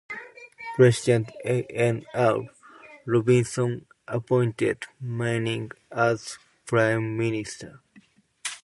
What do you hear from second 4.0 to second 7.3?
appointed Manning as Prime